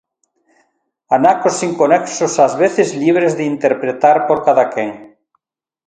Anacos 1.17 1.55
inconexos 1.69 2.33
ás 2.45 2.53
veces, 2.63 2.87
libres 3.03 3.31
de 3.37 3.43
interpretar 3.53 4.17
por 4.27 4.37
cada 4.47 4.65
quen. 4.73 4.91